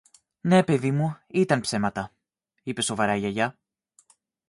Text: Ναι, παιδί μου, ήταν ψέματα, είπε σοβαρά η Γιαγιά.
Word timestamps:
Ναι, 0.41 0.63
παιδί 0.63 0.91
μου, 0.91 1.17
ήταν 1.27 1.59
ψέματα, 1.61 2.11
είπε 2.63 2.81
σοβαρά 2.81 3.15
η 3.15 3.19
Γιαγιά. 3.19 3.59